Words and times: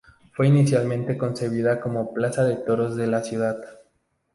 Fue 0.31 0.47
inicialmente 0.47 1.15
concebida 1.15 1.79
como 1.79 2.11
plaza 2.11 2.43
de 2.43 2.55
toros 2.55 2.95
de 2.95 3.05
la 3.05 3.21
ciudad. 3.23 3.61